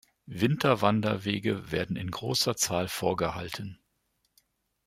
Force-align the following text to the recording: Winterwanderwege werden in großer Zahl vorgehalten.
Winterwanderwege 0.25 1.71
werden 1.71 1.95
in 1.95 2.09
großer 2.09 2.57
Zahl 2.57 2.87
vorgehalten. 2.87 3.77